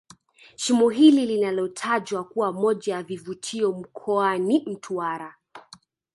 Shimo 0.55 0.89
hili 0.89 1.25
linalotajwa 1.25 2.23
kuwa 2.23 2.51
moja 2.53 2.93
ya 2.93 3.03
vivutio 3.03 3.71
mkoani 3.71 4.63
Mtwara 4.67 5.35